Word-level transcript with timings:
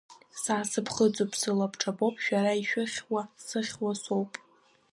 Са 0.41 0.55
сыԥхыӡуп, 0.69 1.31
слабҿабоуп, 1.39 2.15
шәара 2.23 2.53
ишәхьаау 2.61 3.25
зхьаау 3.47 3.95
соуп. 4.03 4.31